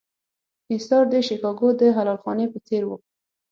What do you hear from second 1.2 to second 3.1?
شیکاګو د حلال خانې په څېر و.